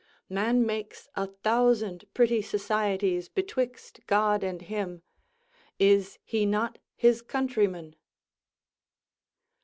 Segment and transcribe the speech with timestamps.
[0.29, 5.03] Man makes a thousand pretty societies betwixt God and him;
[5.77, 7.95] is he not his countryman?